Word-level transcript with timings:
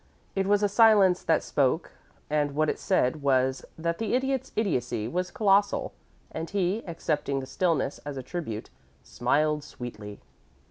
It 0.35 0.47
was 0.47 0.63
a 0.63 0.67
silence 0.67 1.21
that 1.21 1.43
spoke, 1.43 1.91
and 2.27 2.55
what 2.55 2.71
it 2.71 2.79
said 2.79 3.21
was 3.21 3.63
that 3.77 3.99
the 3.99 4.15
Idiot's 4.15 4.51
idiocy 4.55 5.07
was 5.07 5.29
colossal, 5.29 5.93
and 6.31 6.49
he, 6.49 6.83
accepting 6.87 7.39
the 7.39 7.45
stillness 7.45 7.99
as 7.99 8.17
a 8.17 8.23
tribute, 8.23 8.71
smiled 9.03 9.63
sweetly. 9.63 10.19